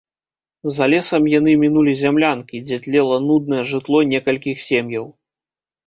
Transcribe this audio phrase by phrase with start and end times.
[0.77, 5.05] За лесам яны мінулі зямлянкі, дзе тлела нуднае жытло некалькіх сем'яў.